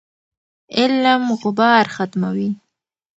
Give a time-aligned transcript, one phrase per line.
[0.77, 2.49] علم غبار ختموي.